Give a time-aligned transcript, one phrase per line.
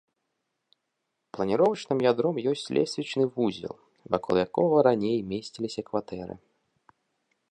[1.37, 3.73] Планіровачным ядром ёсць лесвічны вузел,
[4.15, 6.35] вакол якога раней месціліся кватэры.